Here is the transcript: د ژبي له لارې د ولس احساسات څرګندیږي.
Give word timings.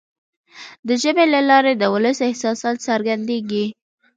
د 0.87 0.89
ژبي 1.01 1.25
له 1.33 1.41
لارې 1.49 1.73
د 1.75 1.83
ولس 1.93 2.17
احساسات 2.29 2.75
څرګندیږي. 2.87 3.65